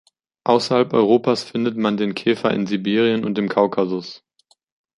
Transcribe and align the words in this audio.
Außerhalb 0.45 0.93
Europas 0.93 1.43
findet 1.43 1.77
man 1.77 1.95
den 1.95 2.15
Käfer 2.15 2.49
in 2.49 2.65
Sibirien 2.65 3.23
und 3.23 3.37
im 3.37 3.47
Kaukasus. 3.49 4.23